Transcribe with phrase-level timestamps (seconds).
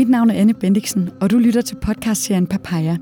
[0.00, 2.96] Mit navn er Anne Bendiksen, og du lytter til podcastserien Papaya.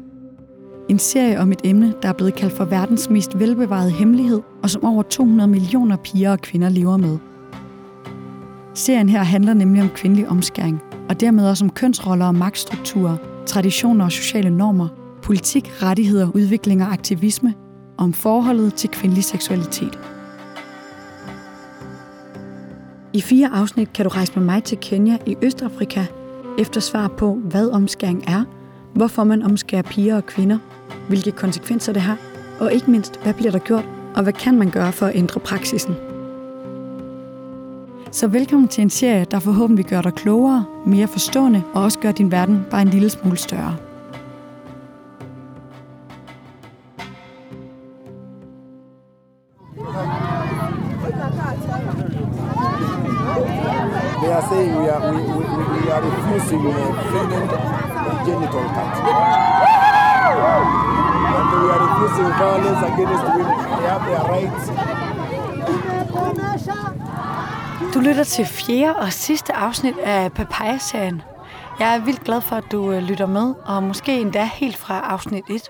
[0.89, 4.71] En serie om et emne, der er blevet kaldt for verdens mest velbevarede hemmelighed, og
[4.71, 7.19] som over 200 millioner piger og kvinder lever med.
[8.75, 14.05] Serien her handler nemlig om kvindelig omskæring, og dermed også om kønsroller og magtstrukturer, traditioner
[14.05, 14.89] og sociale normer,
[15.23, 17.55] politik, rettigheder, udvikling og aktivisme,
[17.99, 19.99] og om forholdet til kvindelig seksualitet.
[23.13, 26.05] I fire afsnit kan du rejse med mig til Kenya i Østafrika
[26.59, 28.45] efter svar på, hvad omskæring er,
[28.95, 30.59] hvorfor man omskærer piger og kvinder,
[31.09, 32.17] hvilke konsekvenser det har,
[32.61, 33.85] og ikke mindst, hvad bliver der gjort,
[34.17, 35.95] og hvad kan man gøre for at ændre praksisen.
[38.13, 42.13] Så velkommen til en serie, der forhåbentlig gør dig klogere, mere forstående og også gør
[42.13, 43.88] din verden bare en lille smule større.
[56.19, 56.75] We are refusing uh,
[57.13, 57.49] female
[58.27, 58.93] genital cut.
[61.37, 63.59] And we are refusing violence against women.
[63.79, 64.65] They have their rights.
[67.95, 71.23] Du lytter til fjerde og sidste afsnit af Papaya-serien.
[71.81, 75.01] Jeg er vildt glad for, at du øh, lytter med, og måske endda helt fra
[75.01, 75.63] afsnit 1.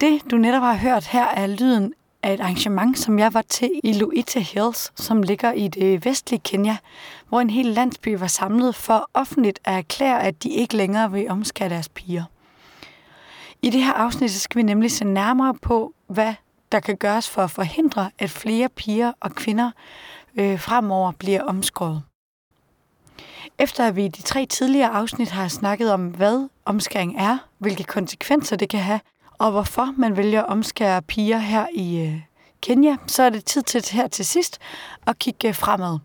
[0.00, 3.70] Det, du netop har hørt her, er lyden af et arrangement, som jeg var til
[3.84, 6.76] i Luita Hills, som ligger i det vestlige Kenya,
[7.28, 11.30] hvor en hel landsby var samlet for offentligt at erklære, at de ikke længere vil
[11.30, 12.24] omskære deres piger.
[13.62, 16.34] I det her afsnit skal vi nemlig se nærmere på, hvad
[16.72, 19.70] der kan gøres for at forhindre, at flere piger og kvinder
[20.36, 22.02] øh, fremover bliver omskåret.
[23.58, 27.84] Efter at vi i de tre tidligere afsnit har snakket om, hvad omskæring er, hvilke
[27.84, 29.00] konsekvenser det kan have,
[29.40, 32.20] og hvorfor man vælger at omskære piger her i øh,
[32.62, 34.58] Kenya, så er det tid til her til sidst
[35.06, 35.98] at kigge øh, fremad.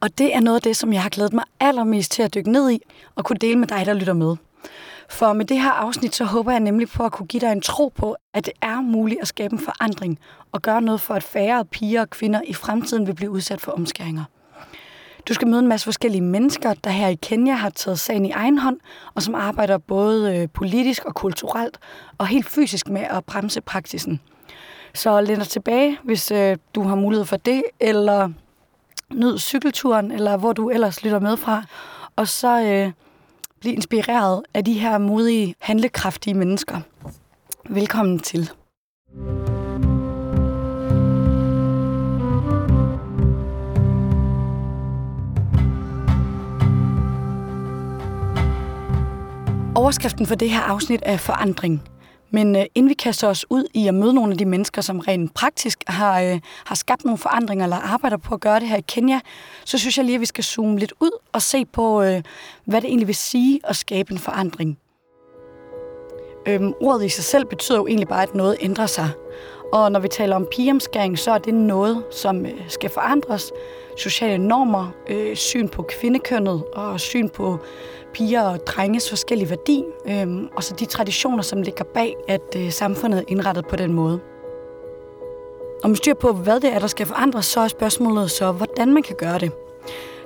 [0.00, 2.50] Og det er noget af det, som jeg har glædet mig allermest til at dykke
[2.52, 2.80] ned i
[3.14, 4.36] og kunne dele med dig, der lytter med.
[5.10, 7.60] For med det her afsnit, så håber jeg nemlig på at kunne give dig en
[7.60, 10.18] tro på, at det er muligt at skabe en forandring
[10.52, 13.72] og gøre noget for, at færre piger og kvinder i fremtiden vil blive udsat for
[13.72, 14.24] omskæringer.
[15.28, 18.30] Du skal møde en masse forskellige mennesker, der her i Kenya har taget sagen i
[18.30, 18.80] egen hånd,
[19.14, 21.78] og som arbejder både øh, politisk og kulturelt
[22.18, 24.20] og helt fysisk med at bremse praksisen.
[24.94, 28.30] Så læn dig tilbage, hvis øh, du har mulighed for det, eller
[29.14, 31.62] nyd cykelturen, eller hvor du ellers lytter med fra.
[32.16, 32.92] Og så øh,
[33.60, 36.80] bliv inspireret af de her modige, handlekraftige mennesker.
[37.68, 38.50] Velkommen til.
[49.76, 51.82] Overskriften for det her afsnit er forandring.
[52.30, 54.98] Men øh, inden vi kaster os ud i at møde nogle af de mennesker, som
[54.98, 58.76] rent praktisk har, øh, har skabt nogle forandringer eller arbejder på at gøre det her
[58.76, 59.20] i Kenya,
[59.64, 62.22] så synes jeg lige, at vi skal zoome lidt ud og se på, øh,
[62.64, 64.78] hvad det egentlig vil sige at skabe en forandring.
[66.48, 69.10] Øhm, ordet i sig selv betyder jo egentlig bare, at noget ændrer sig.
[69.72, 73.52] Og når vi taler om pigeomskæring, så er det noget, som øh, skal forandres.
[73.96, 77.58] Sociale normer, øh, syn på kvindekønnet og syn på
[78.14, 80.26] piger og drenges forskellige værdi, øh,
[80.56, 84.20] og så de traditioner, som ligger bag, at øh, samfundet er indrettet på den måde.
[85.82, 88.94] Om vi styr på, hvad det er, der skal forandres, så er spørgsmålet så, hvordan
[88.94, 89.52] man kan gøre det.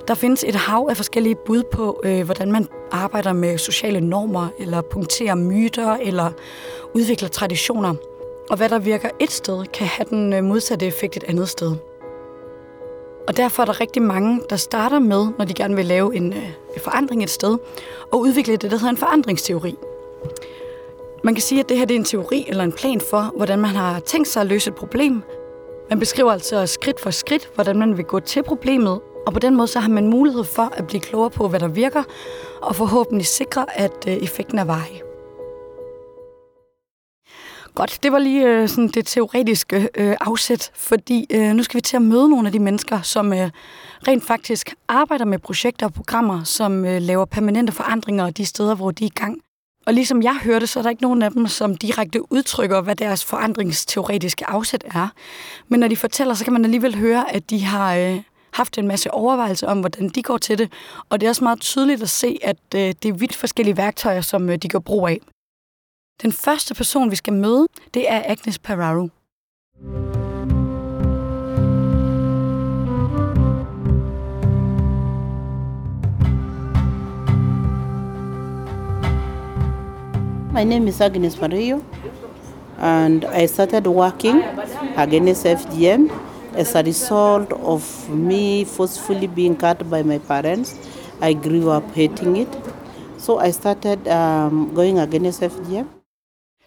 [0.07, 4.47] Der findes et hav af forskellige bud på, øh, hvordan man arbejder med sociale normer,
[4.59, 6.31] eller punkterer myter, eller
[6.93, 7.95] udvikler traditioner.
[8.51, 11.75] Og hvad der virker et sted, kan have den øh, modsatte effekt et andet sted.
[13.27, 16.33] Og derfor er der rigtig mange, der starter med, når de gerne vil lave en
[16.33, 17.57] øh, forandring et sted,
[18.11, 19.75] og udvikle det, der hedder en forandringsteori.
[21.23, 23.59] Man kan sige, at det her det er en teori eller en plan for, hvordan
[23.59, 25.23] man har tænkt sig at løse et problem.
[25.89, 29.55] Man beskriver altså skridt for skridt, hvordan man vil gå til problemet, og på den
[29.55, 32.03] måde så har man mulighed for at blive klogere på, hvad der virker,
[32.61, 35.10] og forhåbentlig sikre, at øh, effekten er varig.
[37.75, 41.81] Godt, det var lige øh, sådan det teoretiske øh, afsæt, fordi øh, nu skal vi
[41.81, 43.49] til at møde nogle af de mennesker, som øh,
[44.07, 48.91] rent faktisk arbejder med projekter og programmer, som øh, laver permanente forandringer de steder, hvor
[48.91, 49.41] de er i gang.
[49.85, 52.95] Og ligesom jeg hørte, så er der ikke nogen af dem, som direkte udtrykker, hvad
[52.95, 55.07] deres forandringsteoretiske afsæt er.
[55.67, 58.21] Men når de fortæller, så kan man alligevel høre, at de har øh,
[58.53, 60.71] haft en masse overvejelser om, hvordan de går til det.
[61.09, 64.21] Og det er også meget tydeligt at se, at øh, det er vidt forskellige værktøjer,
[64.21, 65.19] som øh, de gør brug af.
[66.21, 69.07] Den første person, vi skal møde, det er Agnes Pararu.
[80.53, 81.81] My name is Agnes Mario,
[82.79, 84.43] and I started working
[84.97, 86.11] against FGM
[86.53, 90.75] as a result of me forcefully being cut by my parents.
[91.21, 92.59] I grew up hating it.
[93.17, 96.00] So I started um, going against FGM.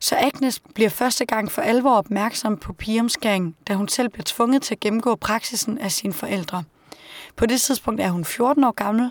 [0.04, 4.62] Så Agnes bliver første gang for alvor opmærksom på pigeomskæring, da hun selv bliver tvunget
[4.62, 6.64] til at gennemgå praksisen af sine forældre.
[7.36, 9.10] På det tidspunkt er hun 14 år gammel,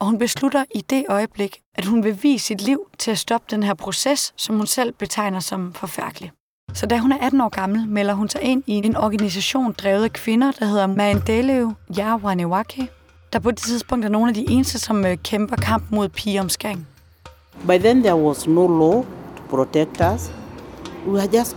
[0.00, 3.46] og hun beslutter i det øjeblik, at hun vil vise sit liv til at stoppe
[3.50, 6.32] den her proces, som hun selv betegner som forfærdelig.
[6.74, 10.04] Så da hun er 18 år gammel, melder hun sig ind i en organisation drevet
[10.04, 12.88] af kvinder, der hedder Mandaleo Yawanewake,
[13.32, 16.86] der på det tidspunkt er nogle af de eneste, som øh, kæmper kamp mod pigeomskæring.
[17.66, 19.04] By then, there was no law
[19.52, 20.30] protect us.
[21.06, 21.56] We were just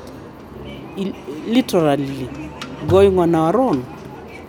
[1.48, 2.30] literally
[2.90, 3.86] going on our own.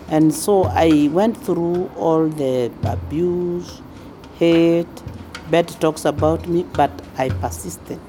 [0.09, 3.83] And so I went through all the abuse,
[4.39, 4.97] hate,
[5.51, 8.01] bad talks about me, but I persisted.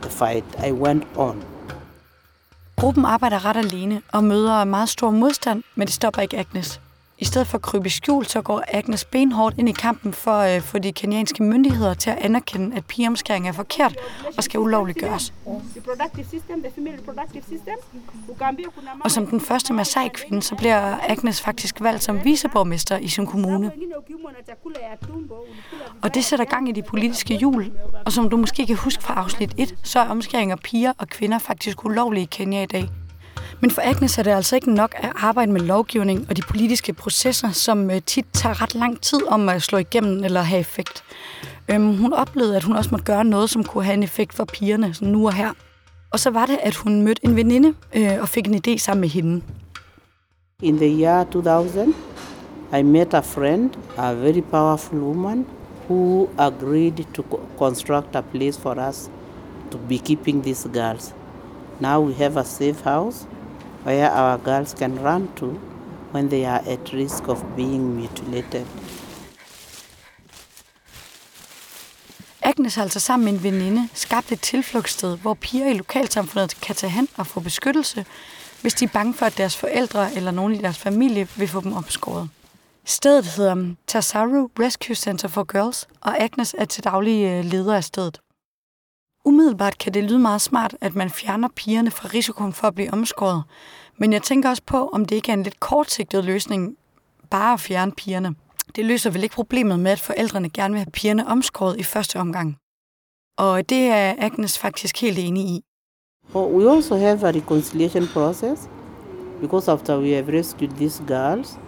[0.00, 1.44] The fight, I went on.
[2.76, 6.80] Gruppen arbejder ret alene og møder meget stor modstand, men det stopper ikke Agnes.
[7.22, 10.30] I stedet for at krybe i skjul, så går Agnes benhårdt ind i kampen for
[10.30, 13.96] at øh, få de kenyanske myndigheder til at anerkende, at pigeomskæring er forkert
[14.36, 15.32] og skal ulovliggøres.
[15.44, 15.62] gøres.
[19.04, 23.72] Og som den første Masai-kvinde, så bliver Agnes faktisk valgt som viceborgmester i sin kommune.
[26.02, 27.72] Og det sætter gang i de politiske hjul.
[28.06, 31.08] Og som du måske kan huske fra afsnit 1, så er omskæring af piger og
[31.08, 32.88] kvinder faktisk ulovlige i Kenya i dag.
[33.62, 36.92] Men for Agnes er det altså ikke nok at arbejde med lovgivning og de politiske
[36.92, 41.04] processer, som øh, tit tager ret lang tid om at slå igennem eller have effekt.
[41.68, 44.44] Øhm, hun oplevede, at hun også måtte gøre noget, som kunne have en effekt for
[44.44, 45.50] pigerne, sådan nu og her.
[46.10, 49.00] Og så var det, at hun mødte en veninde øh, og fik en idé sammen
[49.00, 49.42] med hende.
[50.62, 51.94] In the year 2000,
[52.78, 55.46] I met a friend, a very powerful woman,
[55.88, 57.22] who agreed to
[57.58, 59.10] construct a place for us
[59.70, 61.14] to be keeping these girls.
[61.80, 63.26] Now we have a safe house
[63.84, 65.46] where our girls can run to
[66.12, 68.66] when they are at risk of being mutilated.
[72.42, 76.74] Agnes har altså sammen med en veninde skabt et tilflugtssted, hvor piger i lokalsamfundet kan
[76.74, 78.06] tage hen og få beskyttelse,
[78.60, 81.60] hvis de er bange for, at deres forældre eller nogen i deres familie vil få
[81.60, 82.28] dem opskåret.
[82.84, 87.84] Stedet hedder Tasaru Rescue Center for Girls, og Agnes er til daglig øh, leder af
[87.84, 88.20] stedet.
[89.24, 92.92] Umiddelbart kan det lyde meget smart, at man fjerner pigerne fra risikoen for at blive
[92.92, 93.42] omskåret,
[93.98, 96.76] men jeg tænker også på, om det ikke er en lidt kortsigtet løsning
[97.30, 98.34] bare at fjerne pigerne.
[98.76, 102.16] Det løser vel ikke problemet med, at forældrene gerne vil have pigerne omskåret i første
[102.16, 102.56] omgang.
[103.38, 105.64] Og det er Agnes faktisk helt enig i.
[106.34, 108.68] Well, we also have a reconciliation process
[109.40, 111.58] because after we have rescued these girls,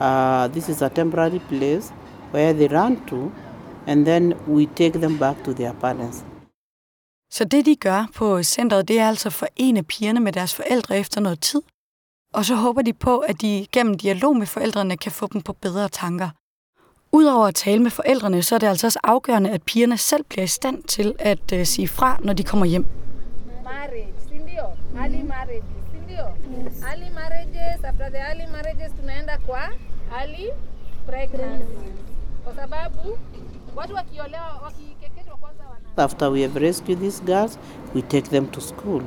[0.00, 1.94] uh, this is a temporary place
[2.32, 3.30] where they run to,
[3.86, 6.24] and then we take them back to their parents.
[7.36, 10.98] Så det, de gør på centret, det er altså at forene pigerne med deres forældre
[10.98, 11.62] efter noget tid.
[12.34, 15.52] Og så håber de på, at de gennem dialog med forældrene kan få dem på
[15.52, 16.28] bedre tanker.
[17.12, 20.44] Udover at tale med forældrene, så er det altså også afgørende, at pigerne selv bliver
[20.44, 22.86] i stand til at uh, sige fra, når de kommer hjem.
[23.64, 24.64] marriage si ndio
[25.00, 26.24] early marriages si ndio
[26.88, 27.84] early marriages.
[27.84, 29.64] After the early marriages tunaenda kwa?
[30.20, 30.48] Early
[31.06, 31.88] pregnancy
[32.44, 33.18] kwa sababu
[33.76, 34.70] watu wakiolewa wana
[35.98, 37.58] After we have rescued these girls,
[37.92, 39.02] we take them to school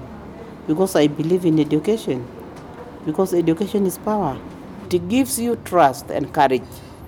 [0.67, 2.27] because I believe in education.
[3.07, 4.37] Because education is power.
[4.91, 6.61] It gives you trust and courage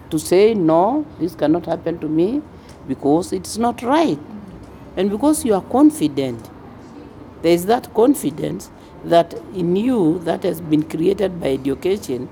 [0.09, 2.41] to say, no, this cannot happen to me
[2.87, 4.19] because it's not right.
[4.95, 6.49] And because you are confident,
[7.43, 8.71] there is that confidence
[9.05, 12.27] that in you that has been created by education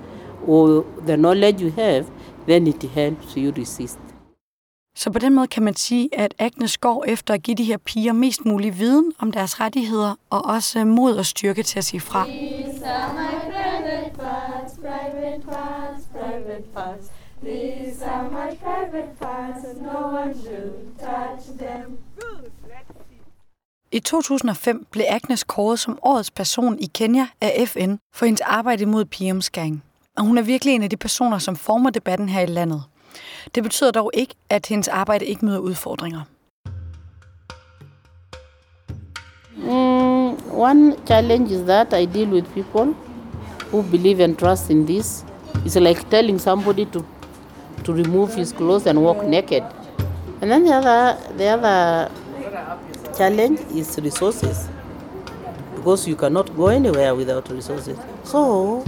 [0.48, 2.10] or the knowledge you have,
[2.48, 4.00] then it helps you resist.
[4.98, 7.78] Så på den måde kan man sige, at Agnes går efter at give de her
[7.78, 12.02] piger mest mulig viden om deres rettigheder, og også mod og styrke til at sige
[12.02, 12.28] fra.
[23.92, 28.86] I 2005 blev Agnes kåret som årets person i Kenya af FN for hendes arbejde
[28.86, 29.84] mod pigeomskæring.
[30.18, 32.84] Og hun er virkelig en af de personer, som former debatten her i landet.
[33.56, 36.22] Det betyder dog ikke, at hendes arbejde ikke møder udfordringer.
[39.58, 42.96] Mm, one challenge is that I deal with people
[43.72, 45.26] who believe and trust in this.
[45.66, 47.06] It's like telling somebody to
[47.84, 49.64] to remove his clothes and walk naked.
[50.42, 52.12] And then the other the other
[53.18, 54.68] challenge is resources.
[55.76, 57.98] Because you cannot go anywhere without resources.
[58.24, 58.84] So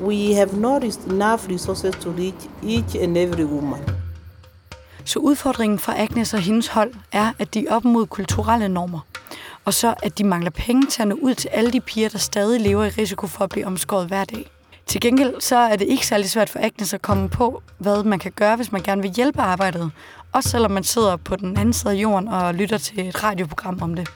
[0.00, 3.80] we have not enough resources to reach each and every woman.
[5.04, 9.00] Så udfordringen for Agnes og hendes hold er, at de er op mod kulturelle normer.
[9.64, 12.18] Og så, at de mangler penge til at nå ud til alle de piger, der
[12.18, 14.50] stadig lever i risiko for at blive omskåret hver dag.
[14.86, 18.18] Til gengæld så er det ikke særlig svært for Agnes at komme på, hvad man
[18.18, 19.90] kan gøre, hvis man gerne vil hjælpe arbejdet.
[20.32, 23.78] Også selvom man sidder på den anden side af jorden og lytter til et radioprogram
[23.82, 24.08] om det.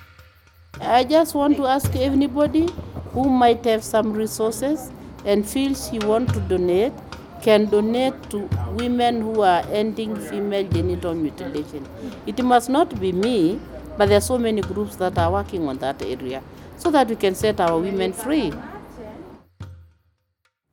[0.80, 2.68] I just want to ask anybody
[3.14, 4.78] who might have some resources
[5.26, 6.92] and feels he want to donate
[7.44, 11.86] can donate to women who are ending female genital mutilation.
[12.26, 13.58] It must not be me,
[13.98, 16.42] but there are so many groups that are working on that area
[16.78, 18.52] so that we can set our women free.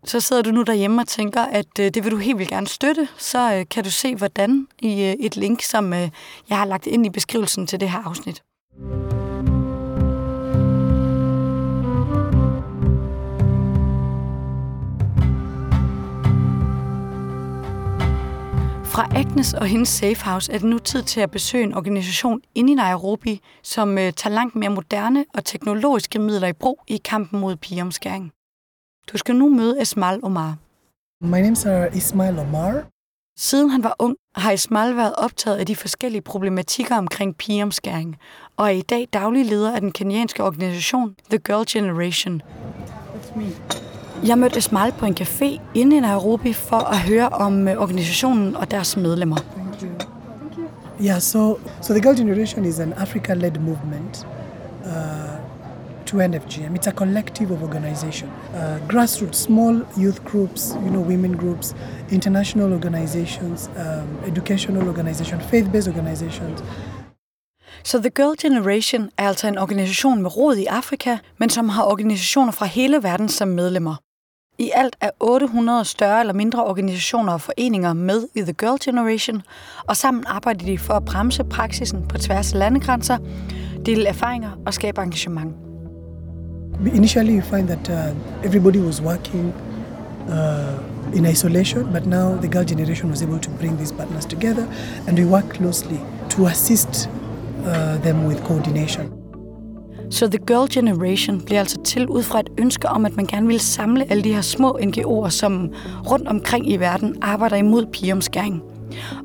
[0.05, 2.67] Så sidder du nu derhjemme og tænker, at øh, det vil du helt vildt gerne
[2.67, 6.87] støtte, så øh, kan du se hvordan i øh, et link, som jeg har lagt
[6.87, 8.43] ind i beskrivelsen til det her afsnit.
[18.93, 22.41] Fra Agnes og hendes Safe House er det nu tid til at besøge en organisation
[22.55, 26.97] inde i Nairobi, som øh, tager langt mere moderne og teknologiske midler i brug i
[26.97, 28.31] kampen mod pigeomskæring.
[29.11, 30.57] Du skal nu møde Esmal Omar.
[31.21, 32.83] My name is uh, Ismail Omar.
[33.37, 38.17] Siden han var ung, har Ismail været optaget af de forskellige problematikker omkring pigeomskæring,
[38.57, 42.41] og er i dag daglig leder af den kenyanske organisation The Girl Generation.
[44.27, 48.55] Jeg mødte Ismail på en café inde i Nairobi for at høre om øh, organisationen
[48.55, 49.37] og deres medlemmer.
[51.01, 54.27] Yeah, so so the Girl Generation is an Africa-led movement
[54.85, 54.91] uh,
[56.05, 56.75] to end FGM.
[56.75, 61.75] It's a collective of organization, uh, grassroots, small youth groups, you know, women groups,
[62.11, 66.63] international organizations, um, educational organizations, faith-based organizations.
[67.83, 71.83] Så The Girl Generation er altså en organisation med rod i Afrika, men som har
[71.83, 73.95] organisationer fra hele verden som medlemmer.
[74.61, 79.41] I alt er 800 større eller mindre organisationer og foreninger med i The Girl Generation,
[79.87, 83.17] og sammen arbejder de for at bremse praksisen på tværs af landegrænser,
[83.85, 85.55] dele erfaringer og skabe engagement.
[86.85, 89.53] We- Initially, you find that uh, everybody was working
[90.27, 94.65] uh, in isolation, but now the Girl Generation was able to bring these partners together,
[95.07, 95.97] and we work closely
[96.29, 97.09] to assist
[97.65, 99.20] uh, them with coordination.
[100.11, 103.47] Så The Girl Generation bliver altså til ud fra et ønske om, at man gerne
[103.47, 105.69] vil samle alle de her små NGO'er, som
[106.11, 108.61] rundt omkring i verden arbejder imod pigeomskæring.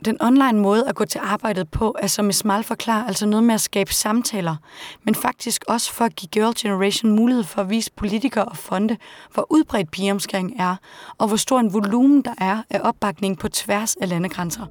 [0.05, 3.53] Den online måde at gå til arbejdet på er, som Smal forklarer, altså noget med
[3.53, 4.55] at skabe samtaler,
[5.03, 8.97] men faktisk også for at give Girl Generation mulighed for at vise politikere og fonde,
[9.33, 10.75] hvor udbredt pigeomskæring er,
[11.17, 14.65] og hvor stor en volumen der er af opbakning på tværs af landegrænser.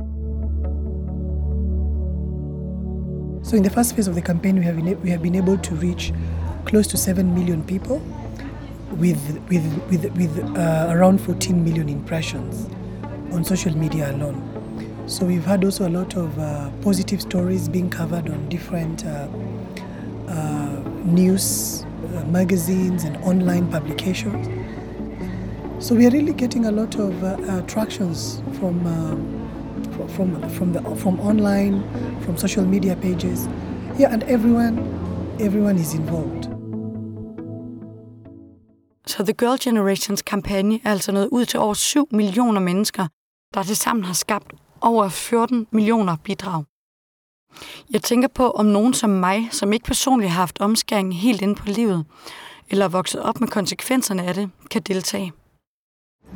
[3.45, 5.59] So in the first phase of the campaign, we have been, we have been able
[5.59, 6.15] to reach
[6.67, 8.01] close to 7 million people,
[9.01, 12.69] with with with with uh, around 14 million impressions
[13.33, 14.54] on social media alone.
[15.07, 19.29] So we've had also a lot of uh, positive stories being covered on different uh,
[20.29, 24.49] uh, news uh, magazines and online publications.
[25.79, 27.63] So we are really getting a lot of uh, uh,
[28.59, 28.87] from.
[28.87, 29.41] Um,
[30.17, 31.83] from from the from online,
[32.23, 33.49] from social media pages.
[33.99, 34.79] Yeah, and everyone
[35.41, 36.49] everyone is involved.
[39.07, 43.07] Så The Girl Generations kampagne er altså nået ud til over 7 millioner mennesker,
[43.55, 46.65] der til sammen har skabt over 14 millioner bidrag.
[47.91, 51.55] Jeg tænker på, om nogen som mig, som ikke personligt har haft omskæring helt inde
[51.55, 52.05] på livet,
[52.71, 55.33] eller vokset op med konsekvenserne af det, kan deltage.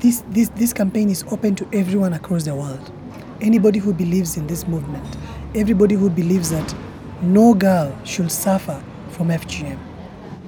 [0.01, 2.93] This this this campaign is open to everyone across the world.
[3.43, 5.19] Anybody who believes in this movement,
[5.55, 6.77] everybody who believes that
[7.23, 8.77] no girl should suffer
[9.11, 9.79] from FGM.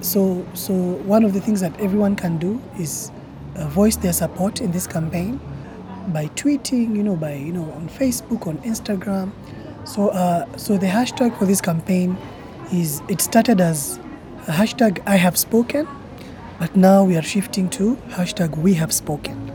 [0.01, 0.73] So so
[1.07, 3.11] one of the things that everyone can do is
[3.55, 5.39] uh, voice their support in this campaign
[6.07, 9.31] by tweeting, you know, by you know on Facebook, on Instagram.
[9.85, 12.17] So uh, so the hashtag for this campaign
[12.71, 13.99] is it started as
[14.47, 15.87] hashtag I have spoken,
[16.59, 19.51] but now we are shifting to hashtag we have spoken.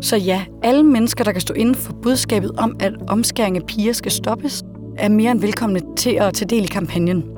[0.00, 3.92] Så ja, alle mennesker, der kan stå inden for budskabet om, at omskæring af piger
[3.92, 4.62] skal stoppes,
[4.98, 7.35] er mere end velkomne til at tage del i kampagnen.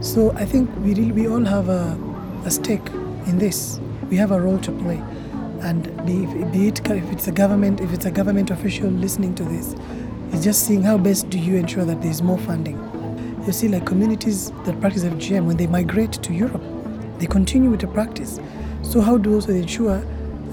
[0.00, 1.98] So I think we really, we all have a,
[2.44, 2.86] a stake
[3.26, 3.80] in this.
[4.10, 5.02] We have a role to play,
[5.62, 9.44] and be, be it if it's a government, if it's a government official listening to
[9.44, 9.74] this,
[10.32, 12.76] it's just seeing how best do you ensure that there's more funding.
[13.46, 16.62] You see, like communities that practice FGM, when they migrate to Europe,
[17.18, 18.38] they continue with the practice.
[18.82, 19.98] So how do we also ensure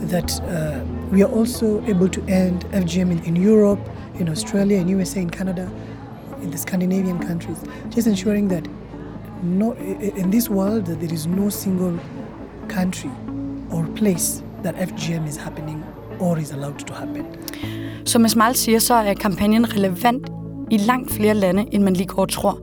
[0.07, 3.79] that uh, we are also able to end FGM in, in Europe,
[4.15, 5.71] in Australia, in USA, in Canada,
[6.41, 8.67] in the Scandinavian countries, just ensuring that
[9.43, 9.73] no,
[10.17, 11.99] in this world there is no single
[12.69, 13.11] country
[13.71, 15.83] or place that FGM is happening
[16.19, 17.25] or is allowed to happen.
[18.05, 20.29] Som Esmal siger, så er kampagnen relevant
[20.71, 22.59] i langt flere lande, end man lige går tror.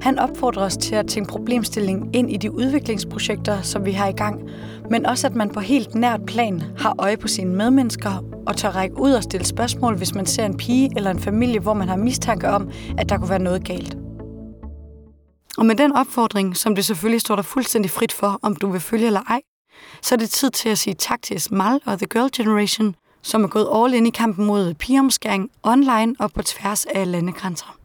[0.00, 4.12] Han opfordrer os til at tænke problemstillingen ind i de udviklingsprojekter, som vi har i
[4.12, 4.40] gang,
[4.90, 8.68] men også at man på helt nært plan har øje på sine medmennesker og tør
[8.68, 11.88] række ud og stille spørgsmål, hvis man ser en pige eller en familie, hvor man
[11.88, 13.96] har mistanke om, at der kunne være noget galt.
[15.58, 18.80] Og med den opfordring, som det selvfølgelig står der fuldstændig frit for, om du vil
[18.80, 19.40] følge eller ej,
[20.02, 23.44] så er det tid til at sige tak til Esmal og The Girl Generation, som
[23.44, 27.78] er gået all in i kampen mod pigeomskæring online og på tværs af landegrænser.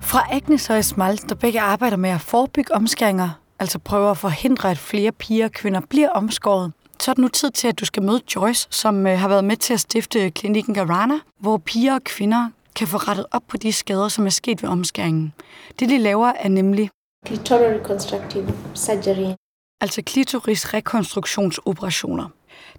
[0.00, 4.70] Fra Agnes og Esmal, der begge arbejder med at forebygge omskæringer, altså prøver at forhindre,
[4.70, 7.84] at flere piger og kvinder bliver omskåret, så er det nu tid til, at du
[7.84, 11.94] skal møde Joyce, som øh, har været med til at stifte klinikken Garana, hvor piger
[11.94, 15.32] og kvinder kan få rettet op på de skader, som er sket ved omskæringen.
[15.78, 16.90] Det, de laver, er nemlig
[17.26, 19.34] clitoral reconstructive surgery.
[19.80, 22.28] altså klitorisrekonstruktionsoperationer.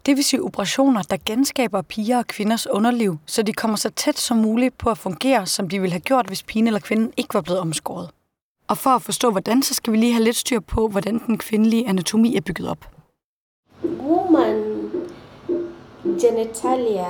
[0.05, 4.19] Det vil sige operationer, der genskaber piger og kvinders underliv, så de kommer så tæt
[4.19, 7.33] som muligt på at fungere, som de ville have gjort, hvis pigen eller kvinden ikke
[7.33, 8.09] var blevet omskåret.
[8.67, 11.37] Og for at forstå hvordan, så skal vi lige have lidt styr på, hvordan den
[11.37, 12.89] kvindelige anatomi er bygget op.
[13.83, 14.91] Woman
[16.21, 17.07] genitalia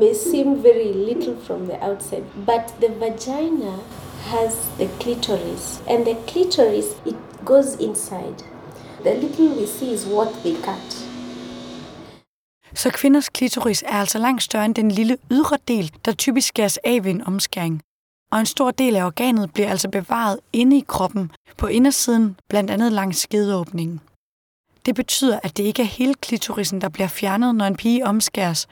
[0.00, 3.72] may seem very little from the outside, but the vagina
[4.20, 8.44] has the clitoris, and the clitoris it goes inside.
[9.04, 11.06] The little we see is what they cut.
[12.74, 16.78] Så kvinders klitoris er altså langt større end den lille ydre del, der typisk skæres
[16.84, 17.82] af ved en omskæring.
[18.32, 22.70] Og en stor del af organet bliver altså bevaret inde i kroppen, på indersiden, blandt
[22.70, 24.00] andet langs skedeåbningen.
[24.86, 28.68] Det betyder, at det ikke er hele klitorisen, der bliver fjernet, når en pige omskæres,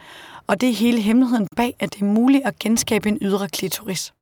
[0.46, 4.12] og det er hele hemmeligheden bag, at det er muligt at genskabe en ydre klitoris.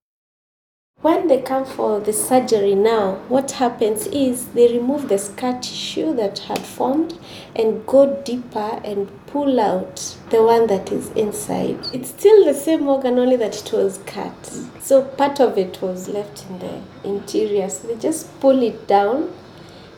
[1.07, 6.12] When they come for the surgery now, what happens is they remove the scar tissue
[6.16, 7.16] that had formed
[7.55, 11.79] and go deeper and pull out the one that is inside.
[11.92, 14.35] It's still the same organ, only that it was cut.
[14.81, 17.71] So part of it was left in the interior.
[17.71, 19.33] So they just pull it down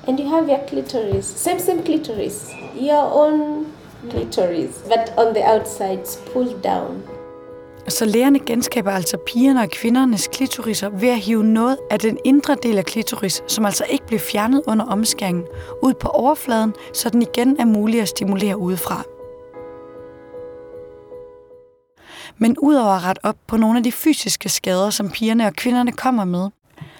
[0.07, 1.27] and you have your clitoris.
[1.27, 2.53] Same, same clitoris.
[2.75, 3.73] Your own
[4.11, 7.03] clitoris, but on the outside, it's pulled down.
[7.89, 12.57] Så lægerne genskaber altså pigerne og kvindernes klitoriser ved at hive noget af den indre
[12.63, 15.45] del af klitoris, som altså ikke blev fjernet under omskæringen,
[15.83, 19.03] ud på overfladen, så den igen er mulig at stimulere udefra.
[22.39, 25.93] Men udover at rette op på nogle af de fysiske skader, som pigerne og kvinderne
[25.93, 26.49] kommer med,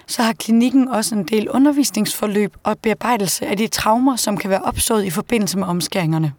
[0.07, 4.61] så har klinikken også en del undervisningsforløb og bearbejdelse af de traumer, som kan være
[4.61, 6.33] opstået i forbindelse med omskæringerne.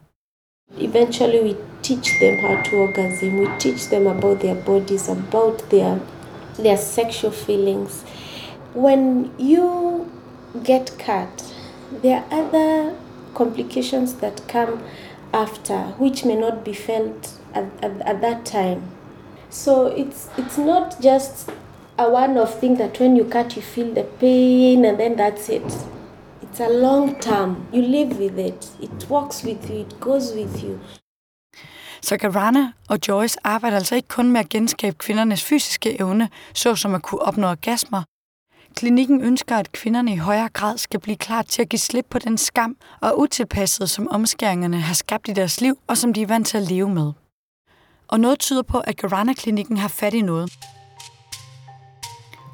[0.77, 3.37] Eventually, we teach them how to orgasm.
[3.37, 5.99] We teach them about their bodies, about their
[6.57, 8.03] their sexual feelings.
[8.73, 10.11] When you
[10.63, 11.53] get cut,
[12.01, 12.95] there are other
[13.33, 14.83] complications that come
[15.33, 18.91] after, which may not be felt at, at, at that time.
[19.49, 21.49] So it's it's not just
[21.97, 25.63] a one-off thing that when you cut, you feel the pain and then that's it.
[26.51, 27.55] It's a long term.
[27.73, 28.71] You live with it.
[28.81, 29.79] It walks with you.
[29.79, 30.79] It goes with you.
[32.01, 36.95] Så Garana og Joyce arbejder altså ikke kun med at genskabe kvindernes fysiske evne, såsom
[36.95, 38.03] at kunne opnå orgasmer.
[38.75, 42.19] Klinikken ønsker, at kvinderne i højere grad skal blive klar til at give slip på
[42.19, 46.27] den skam og utilpassede, som omskæringerne har skabt i deres liv, og som de er
[46.27, 47.11] vant til at leve med.
[48.07, 50.53] Og noget tyder på, at Garana-klinikken har fat i noget.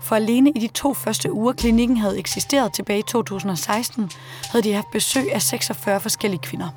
[0.07, 4.11] For alene i de to første uger, klinikken havde eksisteret tilbage i 2016,
[4.51, 6.69] havde de haft besøg af 46 forskellige kvinder.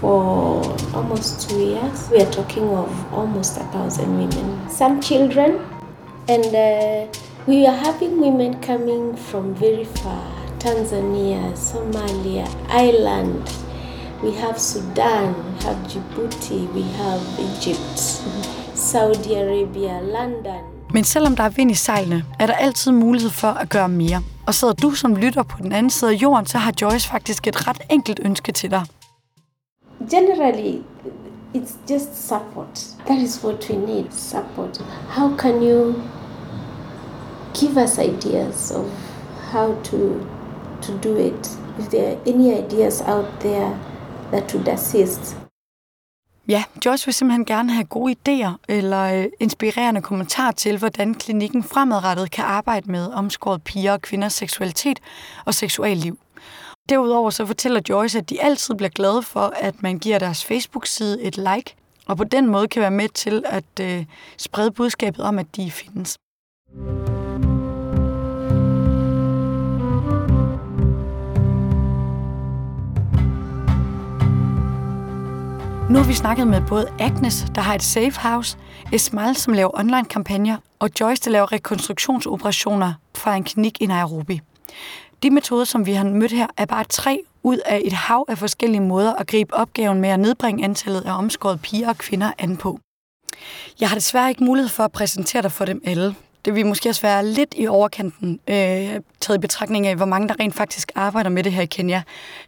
[0.00, 0.62] for
[0.96, 2.10] almost two years.
[2.12, 5.50] We are talking of almost a thousand women, some children,
[6.28, 13.42] and uh, we are having women coming from very far Tanzania, Somalia, Ireland.
[14.22, 17.98] We have Sudan, we have Djibouti, we have Egypt,
[18.74, 20.77] Saudi Arabia, London.
[20.94, 24.22] Men selvom der er vind i sejlene, er der altid mulighed for at gøre mere.
[24.46, 27.46] Og sidder du som lytter på den anden side af jorden, så har Joyce faktisk
[27.46, 28.84] et ret enkelt ønske til dig.
[30.10, 30.82] Generally,
[31.54, 32.86] it's just support.
[33.06, 34.78] That is what we need support.
[35.08, 35.94] How can you
[37.54, 38.86] give us ideas of
[39.52, 39.98] how to,
[40.82, 41.58] to do it?
[41.78, 43.78] If there are any ideas out there
[44.32, 45.47] that would assist.
[46.48, 51.64] Ja, Joyce vil simpelthen gerne have gode idéer eller øh, inspirerende kommentarer til, hvordan klinikken
[51.64, 55.00] fremadrettet kan arbejde med omskåret piger og kvinders seksualitet
[55.44, 56.18] og seksualliv.
[56.88, 61.22] Derudover så fortæller Joyce, at de altid bliver glade for, at man giver deres Facebook-side
[61.22, 61.74] et like,
[62.06, 64.04] og på den måde kan være med til at øh,
[64.36, 66.16] sprede budskabet om, at de findes.
[75.90, 78.58] Nu har vi snakket med både Agnes, der har et safe house,
[78.92, 84.40] Esmal, som laver online-kampagner, og Joyce, der laver rekonstruktionsoperationer fra en klinik i Nairobi.
[85.22, 88.38] De metoder, som vi har mødt her, er bare tre ud af et hav af
[88.38, 92.56] forskellige måder at gribe opgaven med at nedbringe antallet af omskårede piger og kvinder an
[92.56, 92.80] på.
[93.80, 96.14] Jeg har desværre ikke mulighed for at præsentere dig for dem alle.
[96.44, 98.56] Det vil måske også være lidt i overkanten, øh,
[99.20, 102.02] taget i betragtning af, hvor mange der rent faktisk arbejder med det her i Kenya.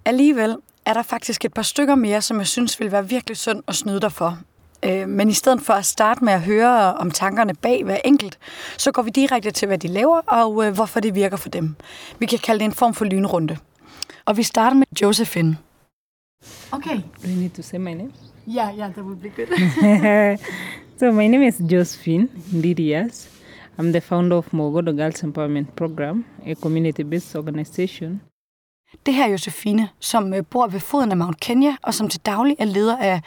[0.05, 0.57] Alligevel
[0.91, 3.75] er der faktisk et par stykker mere, som jeg synes vil være virkelig synd at
[3.75, 4.39] snyde dig for.
[4.85, 8.39] Øh, men i stedet for at starte med at høre om tankerne bag hver enkelt,
[8.79, 11.75] så går vi direkte til, hvad de laver og øh, hvorfor det virker for dem.
[12.19, 13.57] Vi kan kalde det en form for lynrunde.
[14.25, 15.57] Og vi starter med Josephine.
[16.73, 16.97] Okay.
[16.97, 18.13] Do I need to say my name?
[18.49, 19.49] Yeah, yeah, that would be good.
[20.99, 23.29] so my name is Josephine Ndidias.
[23.79, 28.21] I'm the founder of Mogodo Girls Empowerment Program, a community-based organization.
[29.07, 32.21] Det her er Josefine, som øh, bor ved foden af Mount Kenya, og som til
[32.21, 33.21] daglig er leder af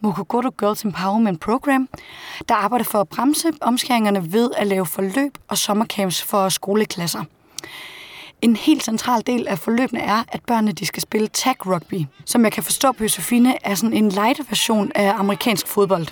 [0.00, 1.88] Mokogoto Girls Empowerment Program,
[2.48, 7.24] der arbejder for at bremse omskæringerne ved at lave forløb og sommercamps for skoleklasser.
[8.42, 12.44] En helt central del af forløbene er, at børnene de skal spille tag rugby, som
[12.44, 16.06] jeg kan forstå på Josefine er sådan en light version af amerikansk fodbold.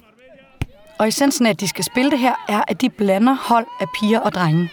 [0.98, 3.86] Og essensen af, at de skal spille det her, er, at de blander hold af
[4.00, 4.70] piger og drenge.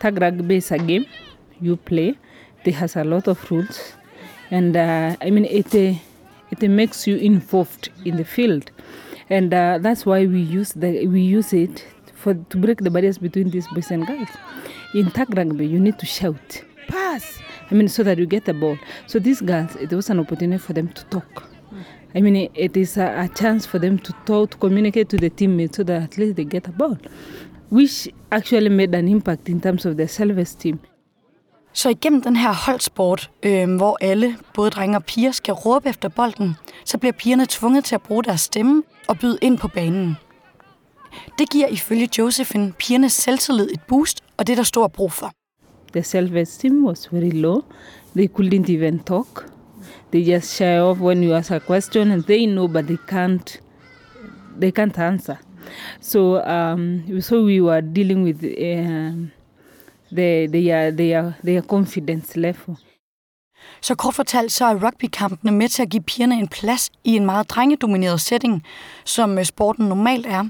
[0.00, 1.04] Tag rugby is a game
[1.62, 2.14] you play.
[2.64, 3.94] It has a lot of rules,
[4.50, 5.74] and uh, I mean it.
[5.74, 5.98] Uh,
[6.50, 8.70] it makes you involved in the field,
[9.30, 13.18] and uh, that's why we use the we use it for to break the barriers
[13.18, 14.28] between these boys and girls.
[14.94, 17.38] In tag rugby, you need to shout, pass.
[17.70, 18.78] I mean, so that you get the ball.
[19.06, 21.48] So these girls, it was an opportunity for them to talk.
[22.14, 25.30] I mean, it, is a, a chance for them to talk, to communicate to the
[25.30, 26.98] teammates, so that at least they get a ball,
[27.70, 30.78] which actually made an impact in terms of their self-esteem.
[31.72, 36.08] Så igennem den her holdsport, øh, hvor alle, både drenge og piger, skal råbe efter
[36.08, 40.16] bolden, så bliver pigerne tvunget til at bruge deres stemme og byde ind på banen.
[41.38, 45.32] Det giver ifølge Josephine pigernes selvtillid et boost, og det er der stor brug for.
[45.92, 47.62] The self-esteem was very low.
[48.16, 49.52] They couldn't even talk.
[50.12, 53.60] They just shy off when you ask a question, and they know, but they can't.
[54.60, 55.36] They can't answer.
[56.00, 59.12] So, um, so we were dealing with Uh,
[60.16, 62.76] the, their, their, their confidence level.
[63.80, 67.26] Så kort fortalt, så er rugbykampene med til at give pigerne en plads i en
[67.26, 68.62] meget drengedomineret setting,
[69.04, 70.44] som øh, sporten normalt er.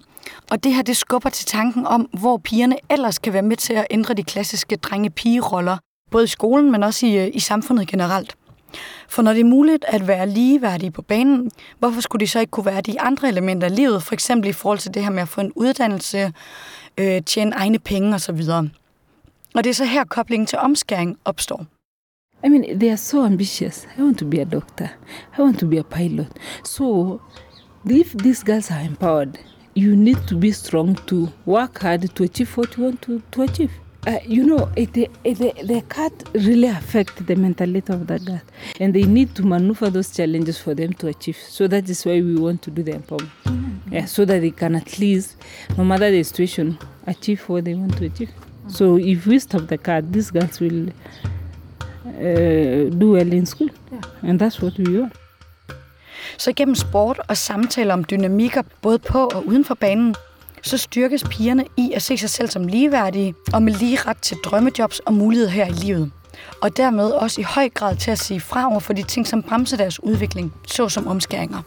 [0.50, 3.72] Og det her, det skubber til tanken om, hvor pigerne ellers kan være med til
[3.72, 5.76] at ændre de klassiske drenge-pige-roller,
[6.10, 8.36] både i skolen, men også i, øh, i samfundet generelt.
[9.08, 12.50] For når det er muligt at være ligeværdige på banen, hvorfor skulle de så ikke
[12.50, 15.22] kunne være de andre elementer af livet, for eksempel i forhold til det her med
[15.22, 16.32] at få en uddannelse,
[16.98, 18.42] øh, tjene egne penge osv.
[19.54, 21.66] Og det er så her koblingen til omskæring opstår.
[22.44, 23.86] I mean, they are so ambitious.
[23.98, 24.88] I want to be a doctor.
[25.38, 26.26] I want to be a pilot.
[26.64, 27.20] So,
[27.84, 29.38] if these girls are empowered,
[29.76, 33.42] you need to be strong to work hard to achieve what you want to, to
[33.42, 33.70] achieve.
[34.06, 38.40] Uh, you know, it, it, it, they can't really affect the mentality of the girl.
[38.80, 41.36] And they need to maneuver those challenges for them to achieve.
[41.36, 43.30] So that is why we want to do the empowerment.
[43.44, 43.94] Mm-hmm.
[43.94, 45.36] Yeah, so that they can at least,
[45.78, 48.30] no matter the situation, achieve what they want to achieve.
[48.68, 50.92] So if we stop the car, these girls will
[52.06, 53.70] uh, do well in school.
[53.92, 54.30] Yeah.
[54.30, 55.12] And that's what we want.
[56.38, 60.14] Så gennem sport og samtaler om dynamikker, både på og uden for banen,
[60.62, 64.36] så styrkes pigerne i at se sig selv som ligeværdige og med lige ret til
[64.44, 66.10] drømmejobs og muligheder her i livet.
[66.62, 69.42] og dermed også i høj grad til at sige fra over for de ting, som
[69.42, 71.62] bremser deres udvikling, såsom omskæringer.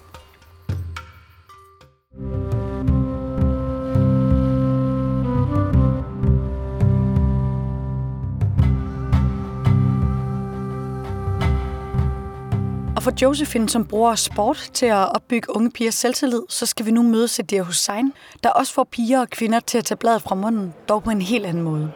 [13.06, 17.02] For Josephine, som bruger sport til at opbygge unge pigers selvtillid, så skal vi nu
[17.02, 18.14] møde Sadir Hussein,
[18.44, 21.22] der også får piger og kvinder til at tage bladet fra munden, dog på en
[21.22, 21.92] helt anden måde.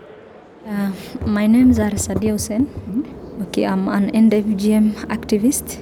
[0.66, 2.68] Uh, my name is Arisadia Hussein.
[3.42, 5.80] Okay, I'm an NWGM activist.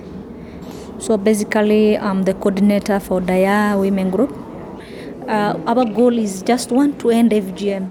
[1.00, 4.32] So basically, I'm the coordinator for Daya Women Group.
[5.28, 7.84] Uh, our goal is just one to end FGM.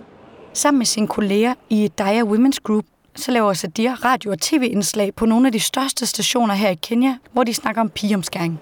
[0.52, 2.84] Sammen med sine kolleger i Daya Women's Group,
[3.16, 7.16] så laver Sadir radio- og tv-indslag på nogle af de største stationer her i Kenya,
[7.32, 8.60] hvor de snakker om pigeomskæring.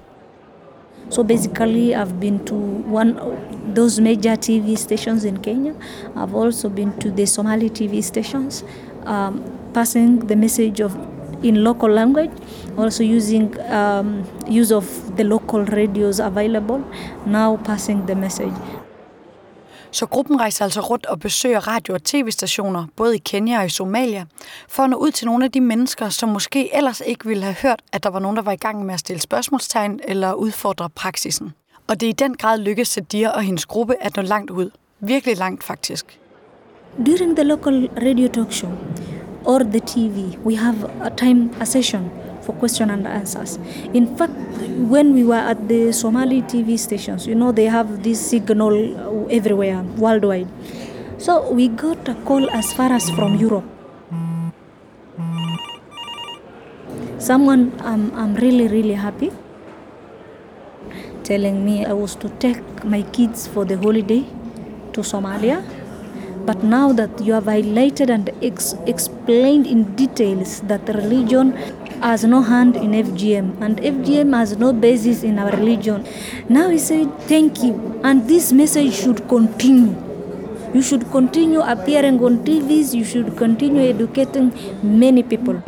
[1.11, 2.55] So basically, I've been to
[2.93, 3.33] one of
[3.77, 5.73] those major TV stations in Kenya.
[6.17, 8.65] I've also been to the Somali TV stations,
[9.07, 9.43] um,
[9.75, 10.97] passing the message of
[11.43, 12.31] in local language,
[12.79, 14.25] also using um,
[14.61, 16.81] use of the local radios available.
[17.27, 18.53] Now passing the message.
[19.95, 23.69] Så gruppen rejser altså rundt og besøger radio- og tv-stationer, både i Kenya og i
[23.69, 24.25] Somalia,
[24.69, 27.57] for at nå ud til nogle af de mennesker, som måske ellers ikke ville have
[27.63, 30.91] hørt, at der var nogen, der var i gang med at stille spørgsmålstegn eller udfordre
[30.91, 31.53] praksisen.
[31.87, 34.71] Og det er i den grad lykkedes Sadir og hendes gruppe at nå langt ud.
[35.01, 36.21] Virkelig langt faktisk.
[37.07, 38.71] During the local radio talk show
[39.45, 42.11] or the TV, we have a time, a session
[42.45, 43.59] for question and answers.
[43.93, 44.33] In fact,
[44.93, 49.83] when we were at the Somali TV stations, you know, they have this signal everywhere,
[49.97, 50.49] worldwide.
[51.19, 53.65] So we got a call as far as from Europe.
[57.19, 59.33] Someone um, I'm really, really happy
[61.25, 64.25] telling me I was to take my kids for the holiday
[64.93, 65.65] to Somalia.
[66.45, 71.57] But now that you have highlighted and ex- explained in details that religion
[72.05, 76.05] has no hand in FGM and FGM has no basis in our religion,
[76.49, 78.01] now he said, Thank you.
[78.05, 79.95] And this message should continue.
[80.75, 85.63] You should continue appearing on TVs, you should continue educating many people.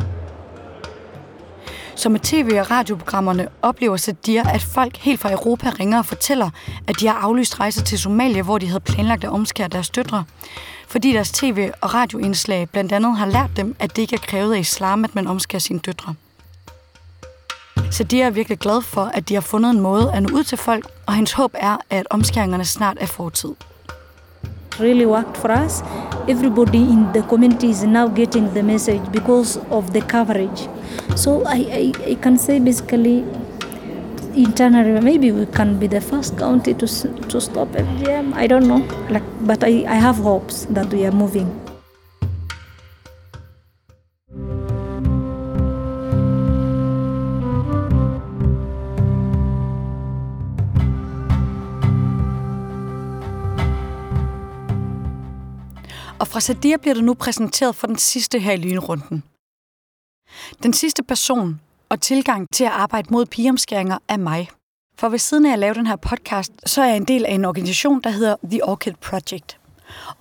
[1.95, 6.49] Så med tv- og radioprogrammerne oplever Sadir, at folk helt fra Europa ringer og fortæller,
[6.87, 10.23] at de har aflyst rejser til Somalia, hvor de havde planlagt at omskære deres døtre.
[10.87, 14.53] Fordi deres tv- og radioindslag blandt andet har lært dem, at det ikke er krævet
[14.53, 16.15] af islam, at man omskærer sine døtre.
[17.91, 20.43] Så de er virkelig glade for, at de har fundet en måde at nå ud
[20.43, 23.49] til folk, og hendes håb er, at omskæringerne snart er fortid.
[24.79, 25.81] really worked for us.
[26.27, 30.67] Everybody in the community is now getting the message because of the coverage.
[31.15, 33.25] So I, I, I can say basically
[34.35, 38.33] internally maybe we can be the first county to, to stop FGM.
[38.33, 41.66] I don't know, like, but I, I have hopes that we are moving.
[56.37, 59.23] Fra Sadir bliver du nu præsenteret for den sidste her i lynrunden.
[60.63, 64.49] Den sidste person og tilgang til at arbejde mod pigeomskæringer er mig.
[64.97, 67.31] For ved siden af at lave den her podcast, så er jeg en del af
[67.31, 69.59] en organisation, der hedder The Orchid Project.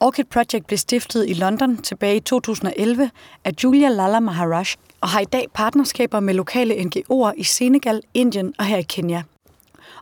[0.00, 3.10] Orchid Project blev stiftet i London tilbage i 2011
[3.44, 4.66] af Julia Lala Maharaj
[5.00, 9.22] og har i dag partnerskaber med lokale NGO'er i Senegal, Indien og her i Kenya.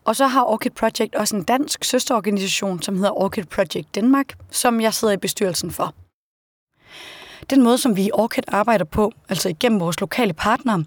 [0.05, 4.81] Og så har Orchid Project også en dansk søsterorganisation, som hedder Orchid Project Danmark, som
[4.81, 5.95] jeg sidder i bestyrelsen for.
[7.51, 10.85] Den måde, som vi i Orchid arbejder på, altså igennem vores lokale partnere,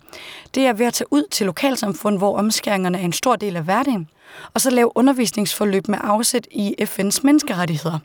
[0.56, 3.64] det er ved at tage ud til lokalsamfund, hvor omskæringerne er en stor del af
[3.64, 4.10] hverdagen,
[4.54, 8.00] og så lave undervisningsforløb med afsæt i FN's menneskerettigheder.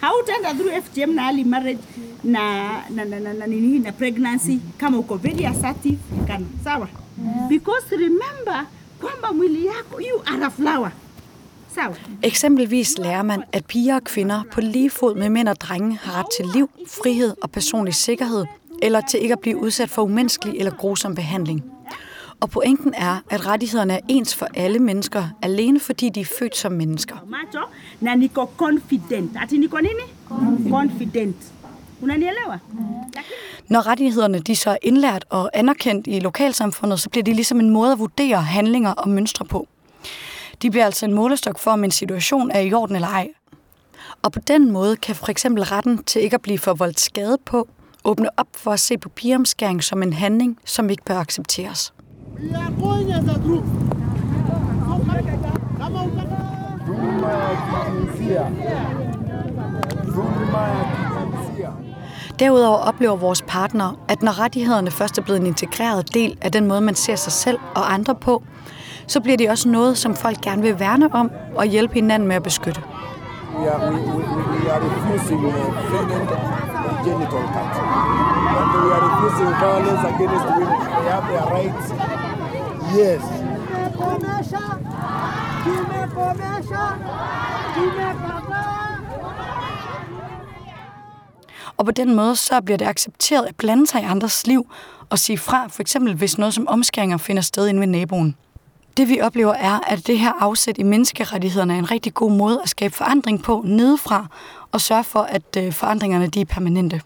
[0.00, 1.82] hautaenda through FGM na early marriage
[2.22, 2.42] na
[2.90, 6.88] na na na, na, nini, na pregnancy kama uko very assertive kan sawa?
[7.48, 8.66] Because remember
[9.00, 10.90] kwamba mwili yako you are a flower
[12.22, 16.18] Eksempelvis lærer man, at piger og kvinder på lige fod med mænd og drenge har
[16.18, 18.44] ret til liv, frihed og personlig sikkerhed,
[18.82, 21.64] eller til ikke at blive udsat for umenneskelig eller grusom behandling.
[22.40, 26.56] Og pointen er, at rettighederne er ens for alle mennesker, alene fordi de er født
[26.56, 27.16] som mennesker.
[28.58, 29.36] confident
[30.70, 31.36] confident
[33.68, 37.70] Når rettighederne de så er indlært og anerkendt i lokalsamfundet, så bliver de ligesom en
[37.70, 39.68] måde at vurdere handlinger og mønstre på.
[40.62, 43.28] De bliver altså en målestok for, om en situation er i orden eller ej.
[44.22, 47.68] Og på den måde kan for eksempel retten til ikke at blive forvoldt skade på
[48.04, 51.92] åbne op for at se på pigeomskæring som en handling, som ikke bør accepteres.
[62.38, 66.66] Derudover oplever vores partner, at når rettighederne først er blevet en integreret del af den
[66.66, 68.42] måde, man ser sig selv og andre på,
[69.06, 72.36] så bliver det også noget, som folk gerne vil værne om og hjælpe hinanden med
[72.36, 72.80] at beskytte.
[73.58, 75.52] We are, we, we, we are refusing uh,
[75.90, 76.36] feminine
[76.88, 77.72] and genital cut.
[78.58, 80.80] And we are refusing violence against women.
[80.96, 81.86] They have their rights.
[82.98, 83.22] Yes.
[91.76, 94.66] Og på den måde så bliver det accepteret at blande sig i andres liv
[95.10, 98.36] og sige fra, for eksempel hvis noget som omskæringer finder sted inde ved naboen.
[98.96, 102.60] Det vi oplever er, at det her afsæt i menneskerettighederne er en rigtig god måde
[102.62, 104.26] at skabe forandring på nedefra
[104.72, 107.00] og sørge for, at øh, forandringerne de er permanente.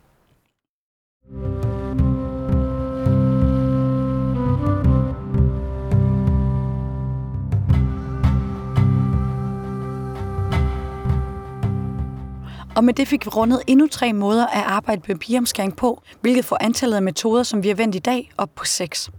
[12.77, 16.45] Og med det fik vi rundet endnu tre måder at arbejde med pigeomskæring på, hvilket
[16.45, 19.11] får antallet af metoder, som vi har vendt i dag, op på seks.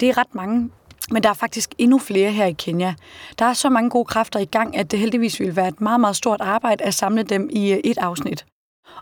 [0.00, 0.70] Det er ret mange,
[1.10, 2.94] men der er faktisk endnu flere her i Kenya.
[3.38, 6.00] Der er så mange gode kræfter i gang, at det heldigvis vil være et meget,
[6.00, 8.46] meget stort arbejde at samle dem i øh, et afsnit.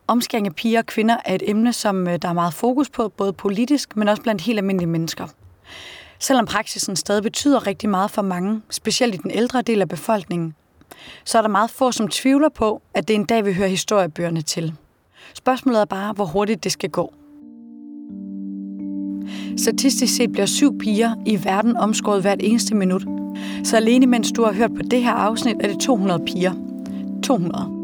[0.07, 3.09] Omskæring af piger og kvinder er et emne, som øh, der er meget fokus på,
[3.09, 5.27] både politisk, men også blandt helt almindelige mennesker.
[6.19, 10.55] Selvom praksisen stadig betyder rigtig meget for mange, specielt i den ældre del af befolkningen,
[11.25, 14.43] så er der meget få, som tvivler på, at det en dag, vil høre historiebøgerne
[14.43, 14.75] til.
[15.35, 17.13] Spørgsmålet er bare, hvor hurtigt det skal gå.
[19.59, 23.07] Statistisk set bliver syv piger i verden omskåret hvert eneste minut.
[23.65, 26.53] Så alene mens du har hørt på det her afsnit, er det 200 piger.
[27.23, 27.79] 200.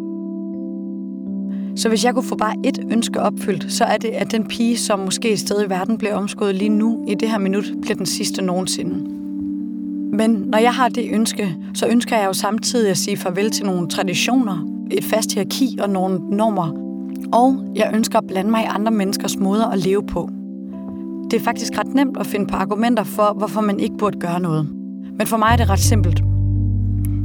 [1.76, 4.76] Så hvis jeg kunne få bare et ønske opfyldt, så er det, at den pige,
[4.76, 7.96] som måske et sted i verden bliver omskåret lige nu, i det her minut, bliver
[7.96, 8.94] den sidste nogensinde.
[10.16, 13.66] Men når jeg har det ønske, så ønsker jeg jo samtidig at sige farvel til
[13.66, 16.72] nogle traditioner, et fast hierarki og nogle normer.
[17.32, 20.30] Og jeg ønsker at blande mig i andre menneskers måder at leve på.
[21.34, 24.40] Det er faktisk ret nemt at finde på argumenter for, hvorfor man ikke burde gøre
[24.40, 24.68] noget.
[25.18, 26.22] Men for mig er det ret simpelt.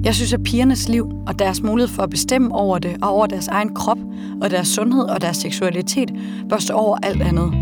[0.04, 3.28] Jeg synes, at pigernes liv og deres mulighed for at bestemme over det, og over
[3.28, 3.98] deres egen krop,
[4.42, 6.12] og deres sundhed og deres seksualitet,
[6.50, 7.54] bør stå over alt andet.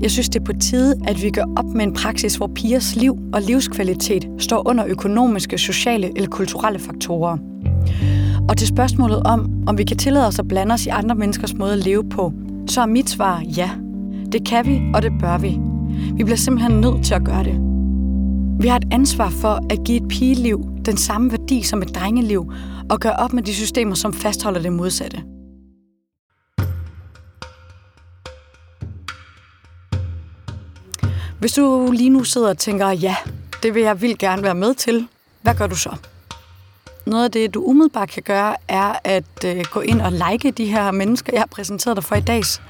[0.00, 2.96] Jeg synes, det er på tide, at vi gør op med en praksis, hvor pigers
[2.96, 7.38] liv og livskvalitet står under økonomiske, sociale eller kulturelle faktorer.
[8.48, 11.54] Og til spørgsmålet om, om vi kan tillade os at blande os i andre menneskers
[11.54, 12.32] måde at leve på,
[12.66, 13.70] så er mit svar ja.
[14.34, 15.58] Det kan vi, og det bør vi.
[16.16, 17.56] Vi bliver simpelthen nødt til at gøre det.
[18.62, 22.52] Vi har et ansvar for at give et pigeliv den samme værdi som et drengeliv,
[22.90, 25.22] og gøre op med de systemer, som fastholder det modsatte.
[31.38, 33.16] Hvis du lige nu sidder og tænker, ja,
[33.62, 35.08] det vil jeg vildt gerne være med til,
[35.42, 35.96] hvad gør du så?
[37.06, 40.66] Noget af det, du umiddelbart kan gøre, er at øh, gå ind og like de
[40.66, 42.62] her mennesker, jeg har præsenteret dig for i dags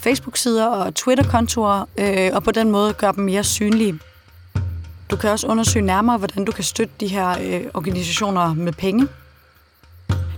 [0.00, 3.98] Facebook-sider og Twitter-kontorer, øh, og på den måde gøre dem mere synlige.
[5.10, 9.08] Du kan også undersøge nærmere, hvordan du kan støtte de her øh, organisationer med penge.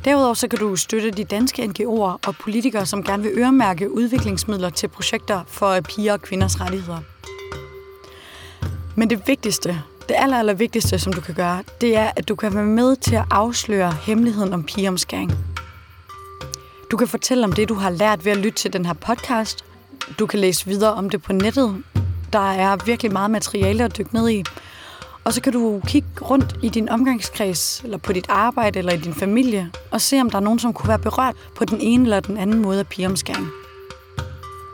[0.05, 4.71] Derudover så kan du støtte de danske NGO'er og politikere, som gerne vil øremærke udviklingsmidler
[4.71, 6.99] til projekter for øh, piger og kvinders rettigheder.
[8.97, 12.35] Men det vigtigste, det aller, aller vigtigste, som du kan gøre, det er, at du
[12.35, 15.52] kan være med til at afsløre hemmeligheden om pigeomskæring.
[16.93, 19.65] Du kan fortælle om det, du har lært ved at lytte til den her podcast.
[20.19, 21.83] Du kan læse videre om det på nettet.
[22.33, 24.45] Der er virkelig meget materiale at dykke ned i.
[25.25, 28.97] Og så kan du kigge rundt i din omgangskreds, eller på dit arbejde, eller i
[28.97, 32.05] din familie, og se, om der er nogen, som kunne være berørt på den ene
[32.05, 33.49] eller den anden måde af pigeomskæring.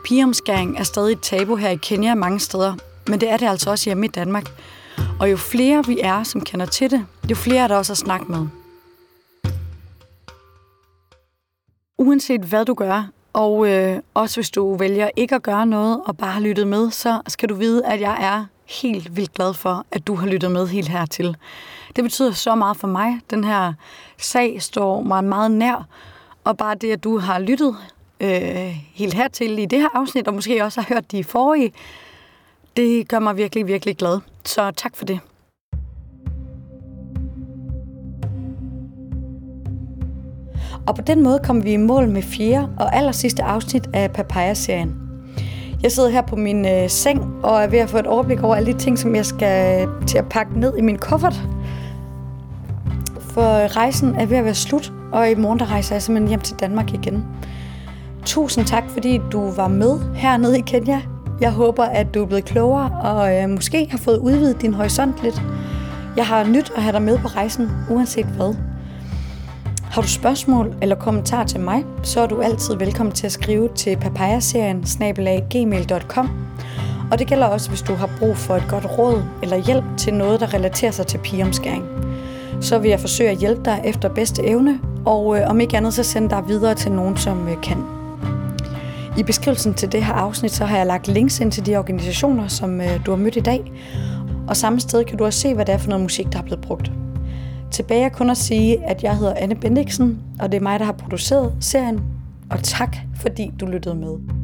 [0.05, 2.75] Pigeomskæring er stadig et tabu her i Kenya mange steder,
[3.07, 4.51] men det er det altså også hjemme i Danmark.
[5.19, 7.97] Og jo flere vi er, som kender til det, jo flere er der også at
[7.97, 8.58] snakke med.
[12.01, 16.17] Uanset hvad du gør, og øh, også hvis du vælger ikke at gøre noget og
[16.17, 18.45] bare har lyttet med, så skal du vide, at jeg er
[18.81, 21.37] helt vildt glad for, at du har lyttet med helt hertil.
[21.95, 23.19] Det betyder så meget for mig.
[23.29, 23.73] Den her
[24.17, 25.87] sag står mig meget nær,
[26.43, 27.75] og bare det, at du har lyttet
[28.19, 31.73] øh, helt hertil i det her afsnit, og måske også har hørt de forrige,
[32.77, 34.19] det gør mig virkelig, virkelig glad.
[34.45, 35.19] Så tak for det.
[40.87, 44.11] Og på den måde kom vi i mål med fjerde og aller sidste afsnit af
[44.11, 44.95] Papaya-serien.
[45.83, 48.55] Jeg sidder her på min øh, seng og er ved at få et overblik over
[48.55, 51.41] alle de ting, som jeg skal øh, til at pakke ned i min kuffert.
[53.19, 56.39] For rejsen er ved at være slut, og i morgen der rejser jeg simpelthen hjem
[56.39, 57.25] til Danmark igen.
[58.25, 61.01] Tusind tak, fordi du var med hernede i Kenya.
[61.41, 65.23] Jeg håber, at du er blevet klogere og øh, måske har fået udvidet din horisont
[65.23, 65.41] lidt.
[66.15, 68.68] Jeg har nyt at have dig med på rejsen, uanset hvad.
[69.99, 73.69] Har du spørgsmål eller kommentar til mig, så er du altid velkommen til at skrive
[73.75, 74.81] til papayaserien
[75.49, 76.29] gmail.com.
[77.11, 80.13] Og det gælder også, hvis du har brug for et godt råd eller hjælp til
[80.13, 81.85] noget, der relaterer sig til pigeomskæring.
[82.61, 85.93] Så vil jeg forsøge at hjælpe dig efter bedste evne, og øh, om ikke andet
[85.93, 87.77] så sende dig videre til nogen, som øh, kan.
[89.17, 92.47] I beskrivelsen til det her afsnit, så har jeg lagt links ind til de organisationer,
[92.47, 93.71] som øh, du har mødt i dag.
[94.47, 96.43] Og samme sted kan du også se, hvad det er for noget musik, der er
[96.43, 96.91] blevet brugt.
[97.71, 100.85] Tilbage er kun at sige, at jeg hedder Anne Bendiksen, og det er mig, der
[100.85, 102.03] har produceret serien.
[102.49, 104.38] Og tak, fordi du lyttede med.